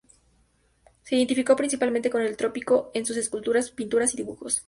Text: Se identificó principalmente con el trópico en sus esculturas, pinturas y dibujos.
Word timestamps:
Se 1.03 1.15
identificó 1.15 1.55
principalmente 1.55 2.09
con 2.09 2.23
el 2.23 2.35
trópico 2.35 2.89
en 2.95 3.05
sus 3.05 3.17
esculturas, 3.17 3.69
pinturas 3.69 4.15
y 4.15 4.17
dibujos. 4.17 4.59